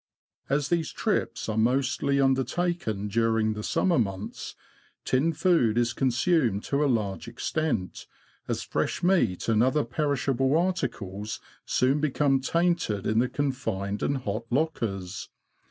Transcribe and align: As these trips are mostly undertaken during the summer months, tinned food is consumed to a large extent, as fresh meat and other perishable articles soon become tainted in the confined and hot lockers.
As 0.49 0.69
these 0.69 0.91
trips 0.91 1.47
are 1.47 1.59
mostly 1.59 2.19
undertaken 2.19 3.07
during 3.07 3.53
the 3.53 3.61
summer 3.61 3.99
months, 3.99 4.55
tinned 5.05 5.37
food 5.37 5.77
is 5.77 5.93
consumed 5.93 6.63
to 6.63 6.83
a 6.83 6.89
large 6.91 7.27
extent, 7.27 8.07
as 8.47 8.63
fresh 8.63 9.03
meat 9.03 9.47
and 9.47 9.61
other 9.61 9.83
perishable 9.83 10.57
articles 10.57 11.39
soon 11.67 11.99
become 11.99 12.39
tainted 12.39 13.05
in 13.05 13.19
the 13.19 13.29
confined 13.29 14.01
and 14.01 14.17
hot 14.17 14.45
lockers. 14.49 15.29